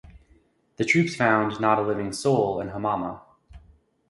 The 0.77 0.83
troops 0.83 1.15
found 1.15 1.59
"not 1.61 1.77
a 1.77 1.83
living 1.83 2.11
soul" 2.11 2.59
in 2.59 2.69
Hamama. 2.69 3.21